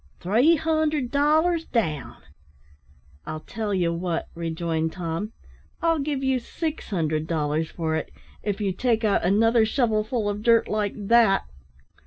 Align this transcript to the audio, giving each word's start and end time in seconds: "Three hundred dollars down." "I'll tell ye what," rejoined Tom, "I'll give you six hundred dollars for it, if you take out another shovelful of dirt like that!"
"Three 0.19 0.55
hundred 0.55 1.11
dollars 1.11 1.63
down." 1.65 2.17
"I'll 3.27 3.41
tell 3.41 3.71
ye 3.71 3.87
what," 3.89 4.29
rejoined 4.33 4.93
Tom, 4.93 5.31
"I'll 5.79 5.99
give 5.99 6.23
you 6.23 6.39
six 6.39 6.89
hundred 6.89 7.27
dollars 7.27 7.69
for 7.69 7.95
it, 7.95 8.09
if 8.41 8.59
you 8.59 8.73
take 8.73 9.03
out 9.03 9.23
another 9.23 9.63
shovelful 9.63 10.27
of 10.27 10.41
dirt 10.41 10.67
like 10.67 10.93
that!" 10.95 11.43